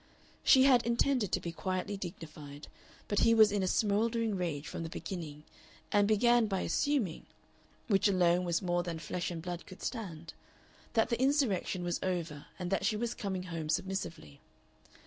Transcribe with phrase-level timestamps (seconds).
[0.43, 2.67] She had intended to be quietly dignified,
[3.07, 5.43] but he was in a smouldering rage from the beginning,
[5.91, 7.27] and began by assuming,
[7.87, 10.33] which alone was more than flesh and blood could stand,
[10.93, 14.41] that the insurrection was over and that she was coming home submissively.